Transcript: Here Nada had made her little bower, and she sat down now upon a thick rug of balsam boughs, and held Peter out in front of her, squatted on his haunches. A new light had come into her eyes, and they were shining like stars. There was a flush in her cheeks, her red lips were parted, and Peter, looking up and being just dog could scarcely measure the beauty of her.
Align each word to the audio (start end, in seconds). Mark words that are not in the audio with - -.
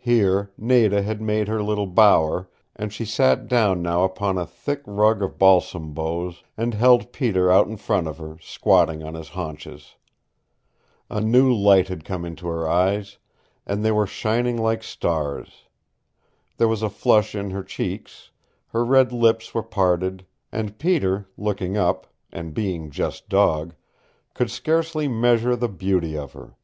Here 0.00 0.50
Nada 0.58 1.02
had 1.02 1.22
made 1.22 1.46
her 1.46 1.62
little 1.62 1.86
bower, 1.86 2.50
and 2.74 2.92
she 2.92 3.04
sat 3.04 3.46
down 3.46 3.80
now 3.80 4.02
upon 4.02 4.36
a 4.36 4.44
thick 4.44 4.82
rug 4.86 5.22
of 5.22 5.38
balsam 5.38 5.94
boughs, 5.94 6.42
and 6.56 6.74
held 6.74 7.12
Peter 7.12 7.48
out 7.48 7.68
in 7.68 7.76
front 7.76 8.08
of 8.08 8.18
her, 8.18 8.38
squatted 8.40 9.04
on 9.04 9.14
his 9.14 9.28
haunches. 9.28 9.94
A 11.08 11.20
new 11.20 11.54
light 11.54 11.86
had 11.86 12.04
come 12.04 12.24
into 12.24 12.48
her 12.48 12.68
eyes, 12.68 13.18
and 13.64 13.84
they 13.84 13.92
were 13.92 14.04
shining 14.04 14.56
like 14.56 14.82
stars. 14.82 15.62
There 16.56 16.66
was 16.66 16.82
a 16.82 16.90
flush 16.90 17.36
in 17.36 17.50
her 17.50 17.62
cheeks, 17.62 18.32
her 18.70 18.84
red 18.84 19.12
lips 19.12 19.54
were 19.54 19.62
parted, 19.62 20.26
and 20.50 20.76
Peter, 20.76 21.28
looking 21.38 21.76
up 21.76 22.08
and 22.32 22.52
being 22.52 22.90
just 22.90 23.28
dog 23.28 23.74
could 24.34 24.50
scarcely 24.50 25.06
measure 25.06 25.54
the 25.54 25.68
beauty 25.68 26.18
of 26.18 26.32
her. 26.32 26.56